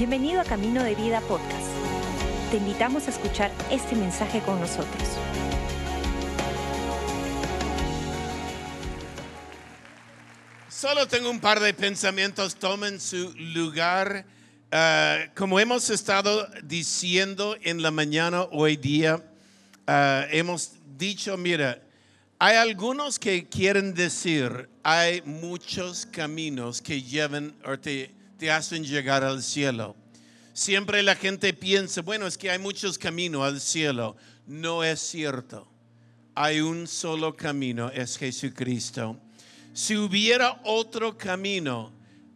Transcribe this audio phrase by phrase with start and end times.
[0.00, 1.68] Bienvenido a Camino de Vida Podcast.
[2.50, 5.02] Te invitamos a escuchar este mensaje con nosotros.
[10.70, 14.24] Solo tengo un par de pensamientos, tomen su lugar.
[14.72, 19.22] Ah, como hemos estado diciendo en la mañana hoy día,
[19.86, 21.82] ah, hemos dicho, mira,
[22.38, 29.22] hay algunos que quieren decir, hay muchos caminos que llevan o te, te hacen llegar
[29.22, 29.94] al cielo.
[30.54, 34.16] Siempre la gente piensa, bueno, es que hay muchos caminos al cielo.
[34.46, 35.68] No es cierto.
[36.34, 39.20] Hay un solo camino, es Jesucristo.
[39.74, 41.92] Si hubiera otro camino,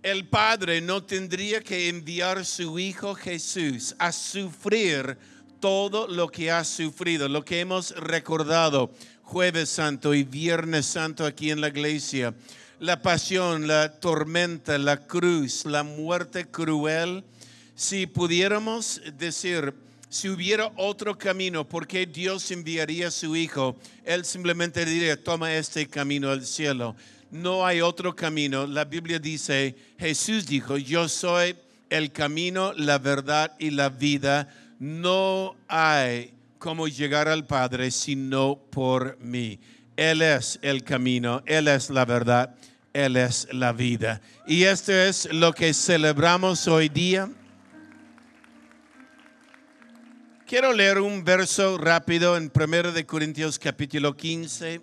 [0.00, 5.18] el Padre no tendría que enviar su Hijo Jesús a sufrir
[5.58, 8.92] todo lo que ha sufrido, lo que hemos recordado
[9.24, 12.34] jueves santo y viernes santo aquí en la iglesia.
[12.80, 17.24] La pasión, la tormenta, la cruz, la muerte cruel.
[17.74, 19.74] Si pudiéramos decir,
[20.08, 23.76] si hubiera otro camino, ¿por qué Dios enviaría a su Hijo?
[24.04, 26.94] Él simplemente diría, toma este camino al cielo
[27.30, 28.66] no hay otro camino.
[28.66, 31.56] La Biblia dice, Jesús dijo, yo soy
[31.90, 34.48] el camino, la verdad y la vida.
[34.78, 39.58] No hay como llegar al Padre sino por mí.
[39.98, 42.54] Él es el camino, Él es la verdad,
[42.92, 44.20] Él es la vida.
[44.46, 47.28] Y esto es lo que celebramos hoy día.
[50.46, 54.80] Quiero leer un verso rápido en 1 de Corintios capítulo 15.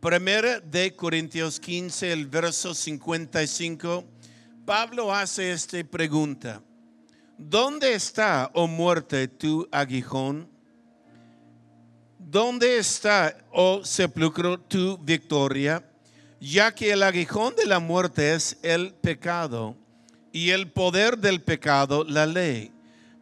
[0.00, 4.06] Primera de Corintios 15, el verso 55,
[4.64, 6.62] Pablo hace esta pregunta.
[7.36, 10.48] ¿Dónde está, oh muerte, tu aguijón?
[12.30, 15.82] ¿Dónde está, oh sepulcro, tu victoria?
[16.38, 19.74] Ya que el aguijón de la muerte es el pecado
[20.30, 22.70] y el poder del pecado la ley.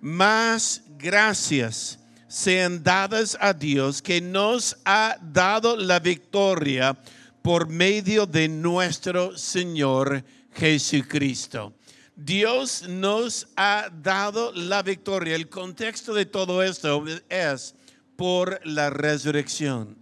[0.00, 6.98] Más gracias sean dadas a Dios que nos ha dado la victoria
[7.42, 11.72] por medio de nuestro Señor Jesucristo.
[12.16, 15.36] Dios nos ha dado la victoria.
[15.36, 17.76] El contexto de todo esto es
[18.16, 19.96] por la resurrección.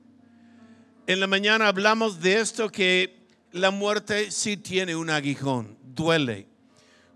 [1.07, 6.47] En la mañana hablamos de esto que la muerte sí tiene un aguijón, duele.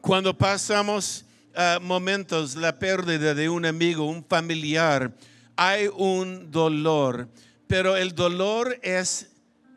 [0.01, 1.25] Cuando pasamos
[1.81, 5.13] momentos la pérdida de un amigo, un familiar,
[5.57, 7.29] hay un dolor,
[7.67, 9.31] pero el dolor es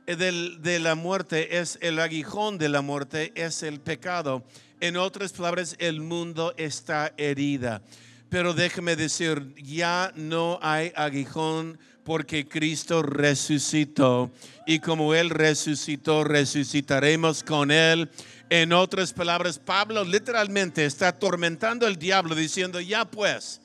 [0.05, 4.43] de la muerte, es el aguijón de la muerte, es el pecado.
[4.79, 7.81] En otras palabras, el mundo está herida.
[8.31, 14.31] Pero déjeme decir, ya no hay aguijón porque Cristo resucitó.
[14.65, 18.09] Y como Él resucitó, resucitaremos con Él
[18.49, 23.59] en otras palabras, Pablo literalmente está atormentando al diablo diciendo, ya pues,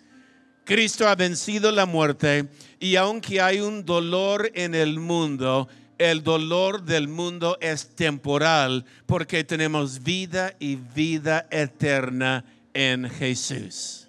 [0.64, 2.48] Cristo ha vencido la muerte
[2.80, 5.68] y aunque hay un dolor en el mundo,
[5.98, 12.44] el dolor del mundo es temporal porque tenemos vida y vida eterna
[12.74, 14.05] en Jesús.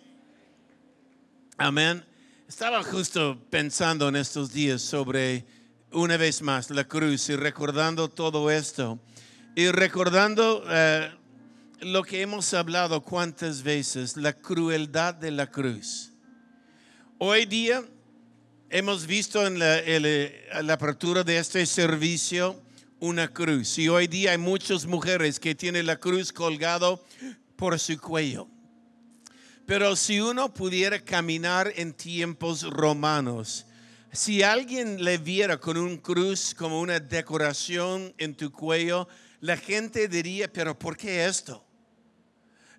[1.60, 2.06] Amén.
[2.48, 5.44] Estaba justo pensando en estos días sobre
[5.92, 9.00] una vez más la cruz y recordando todo esto.
[9.56, 11.12] Y recordando eh,
[11.80, 16.12] lo que hemos hablado cuántas veces, la crueldad de la cruz.
[17.18, 17.84] Hoy día
[18.70, 19.82] hemos visto en la,
[20.62, 22.62] la apertura de este servicio
[23.00, 23.80] una cruz.
[23.80, 27.04] Y hoy día hay muchas mujeres que tienen la cruz colgado
[27.56, 28.48] por su cuello.
[29.68, 33.66] Pero si uno pudiera caminar en tiempos romanos,
[34.14, 39.10] si alguien le viera con un cruz como una decoración en tu cuello,
[39.42, 41.62] la gente diría, pero ¿por qué esto?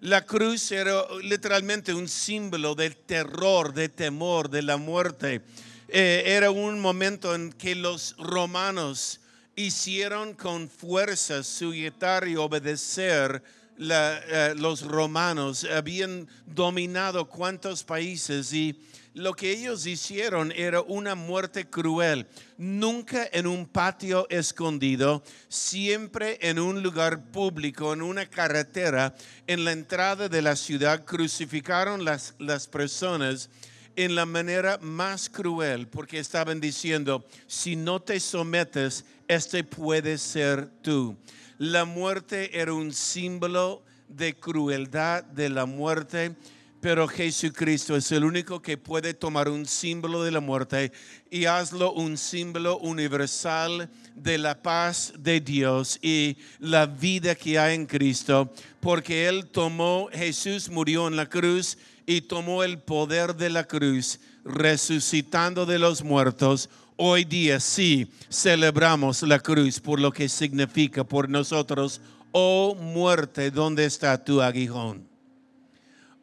[0.01, 5.43] La cruz era literalmente un símbolo del terror, de temor, de la muerte.
[5.89, 9.21] Eh, era un momento en que los romanos
[9.57, 13.43] hicieron con fuerza sujetar y obedecer
[13.79, 15.65] eh, los romanos.
[15.65, 18.81] Habían dominado cuantos países y
[19.15, 22.27] lo que ellos hicieron era una muerte cruel,
[22.57, 29.15] nunca en un patio escondido, siempre en un lugar público, en una carretera,
[29.47, 33.51] en la entrada de la ciudad, crucificaron las, las personas
[33.97, 40.69] en la manera más cruel, porque estaban diciendo, si no te sometes, este puede ser
[40.83, 41.17] tú.
[41.59, 46.37] La muerte era un símbolo de crueldad de la muerte
[46.81, 50.93] Pero Jesucristo es el único que puede tomar un símbolo de la muerte
[51.29, 57.75] y hazlo un símbolo universal de la paz de Dios y la vida que hay
[57.75, 61.77] en Cristo, porque Él tomó, Jesús murió en la cruz
[62.07, 66.71] y tomó el poder de la cruz, resucitando de los muertos.
[67.01, 72.01] Hoy día sí celebramos la cruz por lo que significa por nosotros.
[72.33, 75.09] Oh muerte, ¿dónde está tu aguijón?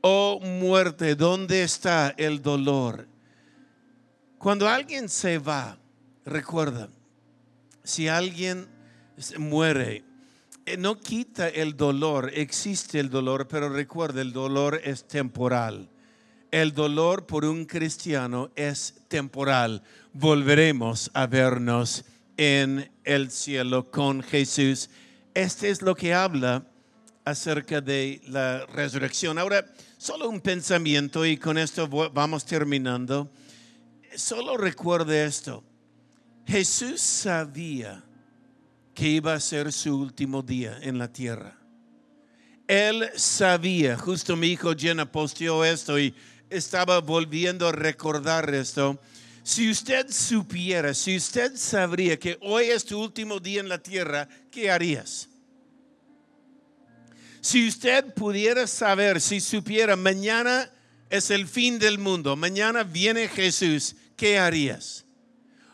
[0.02, 3.08] Oh muerte, ¿dónde está el dolor?
[4.38, 5.78] Cuando alguien se va,
[6.26, 6.90] recuerda,
[7.86, 8.68] si alguien
[9.38, 10.04] muere,
[10.66, 15.88] eh, no quita el dolor, existe el dolor, pero recuerda, el dolor es temporal.
[16.52, 19.84] El dolor por un cristiano es temporal.
[20.18, 22.04] Volveremos a vernos
[22.38, 24.90] en el cielo con Jesús.
[25.34, 26.66] Este es lo que habla
[27.24, 29.38] acerca de la resurrección.
[29.38, 29.66] Ahora,
[30.06, 33.32] Solo un pensamiento y con esto vamos terminando.
[34.16, 35.64] Solo recuerde esto.
[36.46, 38.04] Jesús sabía
[38.94, 41.58] que iba a ser su último día en la tierra.
[42.68, 46.14] Él sabía, justo mi hijo Jenna posteó esto y
[46.52, 49.00] estaba volviendo a recordar esto.
[49.46, 54.28] Si usted supiera, si usted sabría que hoy es tu último día en la tierra,
[54.50, 55.30] ¿qué harías?
[57.42, 60.72] Si usted pudiera saber, si supiera, mañana
[61.12, 65.06] es el fin del mundo, mañana viene Jesús, ¿qué harías?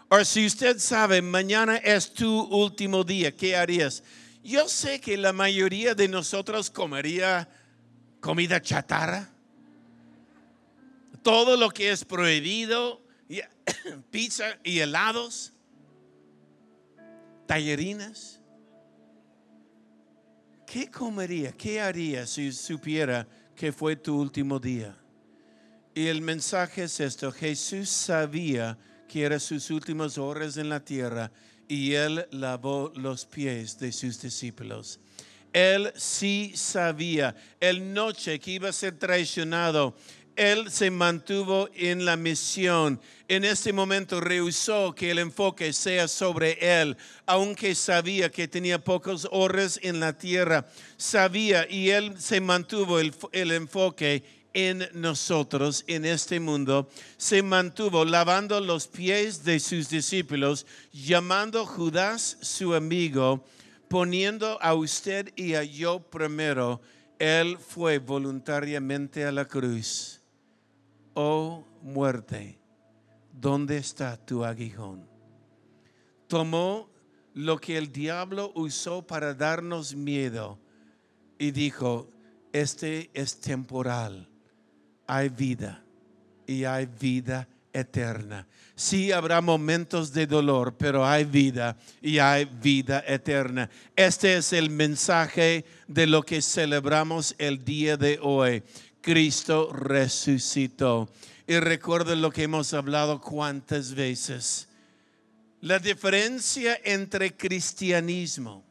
[0.10, 4.04] O si usted sabe, mañana es tu último día, ¿qué harías?
[4.44, 7.48] Yo sé que la mayoría de nosotros comería
[8.20, 9.30] comida chatarra.
[11.24, 13.01] Todo lo que es prohibido,
[14.12, 15.54] pizza y helados,
[17.46, 18.42] tallerinas.
[20.72, 21.52] ¿qué comería?
[21.52, 24.96] ¿Qué haría si supiera que fue tu último día?
[25.94, 28.78] Y el mensaje es esto, Jesús sabía
[29.10, 31.30] que eran sus últimas horas en la tierra
[31.68, 35.02] y él lavó los pies de sus discípulos.
[35.52, 39.98] Él sí sabía, el noche que iba a ser traicionado,
[40.36, 43.00] él se mantuvo en la misión.
[43.28, 49.28] En este momento rehusó que el enfoque sea sobre él, aunque sabía que tenía pocos
[49.32, 50.66] horas en la tierra.
[50.98, 54.24] Sabía y él se mantuvo el, el enfoque
[54.54, 61.66] en nosotros, en este mundo, se mantuvo lavando los pies de sus discípulos, llamando a
[61.66, 63.46] Judas su amigo,
[63.88, 66.82] poniendo a usted y a yo primero.
[67.18, 70.21] Él fue voluntariamente a la cruz
[71.14, 72.60] oh muerte,
[73.32, 75.08] ¿dónde está tu aguijón?
[76.28, 76.90] Tomó
[77.34, 80.60] lo que el diablo usó para darnos miedo
[81.38, 82.10] y dijo,
[82.54, 84.30] este es temporal,
[85.08, 85.84] hay vida
[86.46, 88.48] y hay vida eterna.
[88.76, 93.70] Sí habrá momentos de dolor, pero hay vida y hay vida eterna.
[93.96, 98.64] Este es el mensaje de lo que celebramos el día de hoy.
[99.02, 101.10] Cristo resucitó.
[101.48, 104.68] Y recuerden lo que hemos hablado cuántas veces.
[105.60, 108.64] La diferencia entre cristianismo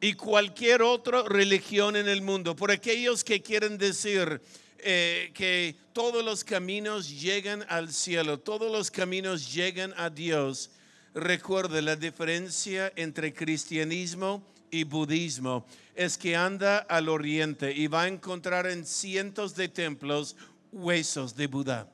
[0.00, 4.40] y cualquier otra religión en el mundo, por aquellos que quieren decir
[4.78, 10.70] eh, que todos los caminos llegan al cielo, todos los caminos llegan a Dios,
[11.14, 18.08] recuerde la diferencia entre cristianismo y budismo es que anda al oriente y va a
[18.08, 20.36] encontrar en cientos de templos
[20.72, 21.88] huesos de Buda.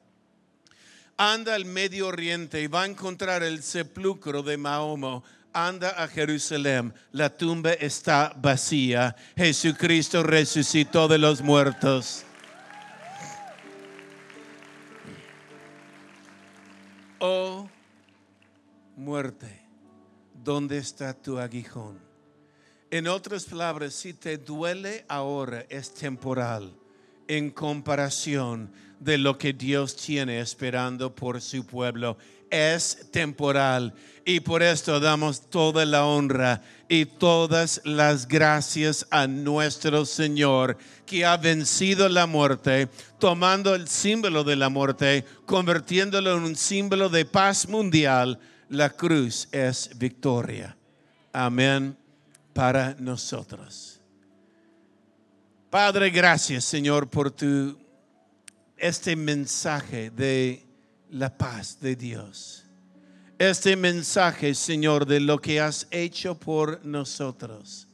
[1.16, 5.22] Anda al Medio Oriente y va a encontrar el sepulcro de Mahoma.
[5.52, 9.14] Anda a Jerusalén, la tumba está vacía.
[9.36, 12.24] Jesucristo resucitó de los muertos.
[17.18, 17.68] Oh
[18.96, 19.60] muerte,
[20.32, 22.11] ¿dónde está tu aguijón?
[22.92, 26.74] En otras palabras, si te duele ahora es temporal
[27.26, 28.70] en comparación
[29.00, 32.18] de lo que Dios tiene esperando por su pueblo.
[32.50, 33.94] Es temporal
[34.26, 41.24] y por esto damos toda la honra y todas las gracias a nuestro Señor que
[41.24, 47.24] ha vencido la muerte, tomando el símbolo de la muerte, convirtiéndolo en un símbolo de
[47.24, 48.38] paz mundial.
[48.68, 50.76] La cruz es victoria.
[51.32, 52.01] Amén
[52.52, 54.00] para nosotros.
[55.70, 57.78] Padre, gracias Señor por tu
[58.76, 60.66] este mensaje de
[61.10, 62.64] la paz de Dios.
[63.38, 67.86] Este mensaje, Señor, de lo que has hecho por nosotros.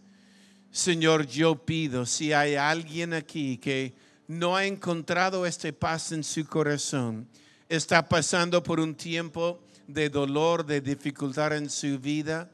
[0.71, 3.95] Señor, yo pido si hay alguien aquí que
[4.27, 7.27] no ha encontrado esta paz en su corazón,
[7.69, 12.50] está pasando por un tiempo de dolor, de dificultad en su vida,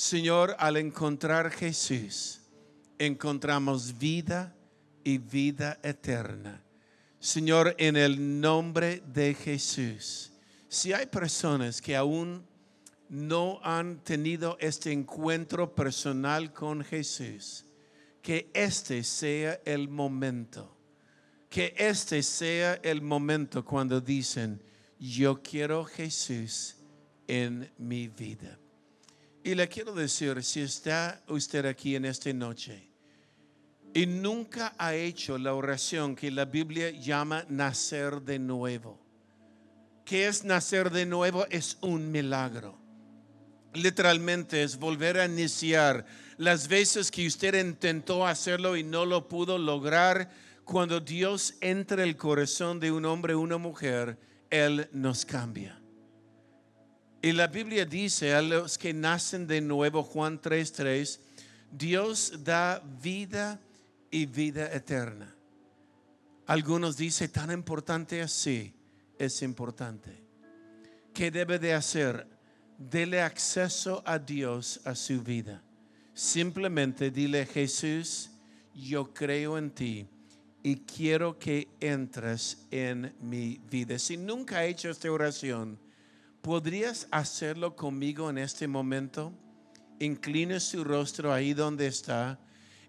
[0.00, 2.40] Señor, al encontrar Jesús,
[2.98, 4.56] encontramos vida
[5.04, 6.64] y vida eterna.
[7.18, 10.32] Señor, en el nombre de Jesús,
[10.70, 12.46] si hay personas que aún
[13.10, 17.66] no han tenido este encuentro personal con Jesús,
[18.22, 20.74] que este sea el momento,
[21.50, 24.62] que este sea el momento cuando dicen,
[24.98, 26.76] yo quiero Jesús
[27.28, 28.58] en mi vida.
[29.42, 32.90] Y le quiero decir, si está usted aquí en esta noche
[33.94, 39.00] y nunca ha hecho la oración que la Biblia llama nacer de nuevo,
[40.04, 41.46] ¿qué es nacer de nuevo?
[41.50, 42.80] Es un milagro
[43.74, 46.04] literalmente es volver a iniciar.
[46.36, 50.30] Las veces que usted intentó hacerlo y no lo pudo lograr,
[50.64, 54.18] cuando Dios entra en el corazón de un hombre o una mujer,
[54.50, 55.79] Él nos cambia.
[57.22, 61.20] Y la Biblia dice a los que nacen de nuevo, Juan 3:3,
[61.70, 63.60] Dios da vida
[64.10, 65.34] y vida eterna.
[66.46, 68.74] Algunos dicen, tan importante así,
[69.18, 70.10] es importante.
[71.14, 72.26] ¿Qué debe de hacer?
[72.80, 75.62] dele acceso a Dios a su vida.
[76.14, 78.30] Simplemente dile, Jesús,
[78.74, 80.06] yo creo en ti
[80.62, 83.98] y quiero que entres en mi vida.
[83.98, 85.78] Si nunca ha hecho esta oración,
[86.42, 89.32] ¿podrías hacerlo conmigo en este momento?
[89.98, 92.38] Incline su rostro ahí donde está.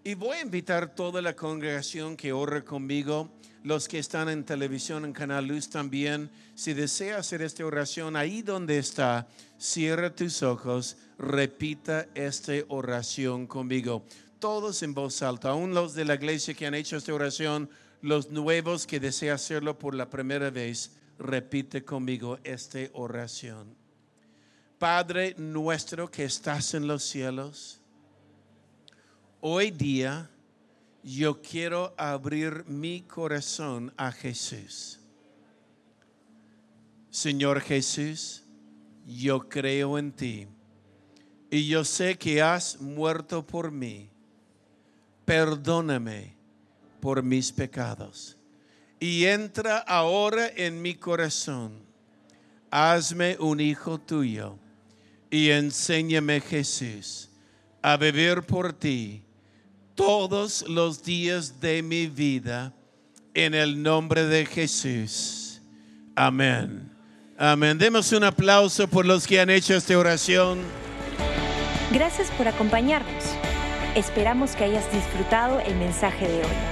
[0.04, 3.30] Y voy a invitar toda la congregación que ore conmigo
[3.64, 8.42] los que están en televisión, en Canal Luz también, si desea hacer esta oración ahí
[8.42, 9.28] donde está,
[9.58, 14.04] cierra tus ojos, repita esta oración conmigo.
[14.40, 18.30] Todos en voz alta, aún los de la iglesia que han hecho esta oración, los
[18.30, 20.90] nuevos que desean hacerlo por la primera vez,
[21.22, 23.74] repite conmigo esta oración.
[24.78, 27.80] Padre nuestro que estás en los cielos,
[29.40, 30.28] hoy día
[31.02, 34.98] yo quiero abrir mi corazón a Jesús.
[37.10, 38.42] Señor Jesús,
[39.06, 40.48] yo creo en ti
[41.50, 44.10] y yo sé que has muerto por mí.
[45.24, 46.34] Perdóname
[47.00, 48.36] por mis pecados
[49.02, 51.72] y entra ahora en mi corazón.
[52.70, 54.56] Hazme un hijo tuyo
[55.28, 57.28] y enséñame Jesús
[57.82, 59.24] a vivir por ti
[59.96, 62.72] todos los días de mi vida
[63.34, 65.60] en el nombre de Jesús.
[66.14, 66.88] Amén.
[67.36, 67.78] Amén.
[67.78, 70.60] Demos un aplauso por los que han hecho esta oración.
[71.90, 73.24] Gracias por acompañarnos.
[73.96, 76.71] Esperamos que hayas disfrutado el mensaje de hoy.